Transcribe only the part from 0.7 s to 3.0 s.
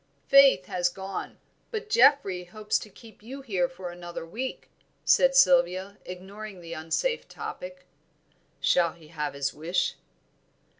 gone, but Geoffrey hopes to